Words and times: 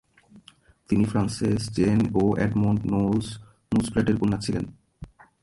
তিনি 0.89 1.05
Frances 1.05 1.61
Jane 1.75 1.99
ও 2.15 2.23
Edmund 2.37 2.79
Knowles 2.85 3.27
মুসপ্র্যাটের 3.71 4.15
কন্যা 4.17 4.37
ছিলেন। 4.37 4.65